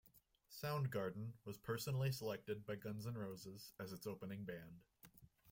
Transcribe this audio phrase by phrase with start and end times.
[0.49, 4.81] Soundgarden was personally selected by Guns N' Roses as its opening band.